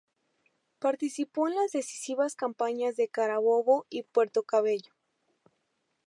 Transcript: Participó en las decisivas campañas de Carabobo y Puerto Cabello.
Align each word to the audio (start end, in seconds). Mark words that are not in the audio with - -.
Participó 0.79 1.47
en 1.47 1.53
las 1.57 1.73
decisivas 1.73 2.35
campañas 2.35 2.95
de 2.95 3.07
Carabobo 3.07 3.85
y 3.87 4.01
Puerto 4.01 4.41
Cabello. 4.41 4.93